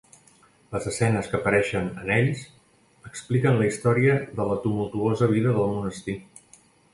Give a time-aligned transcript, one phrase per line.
[0.75, 2.41] Les escenes que apareixen en ells
[3.09, 6.19] expliquen la història de la tumultuosa vida del monestir.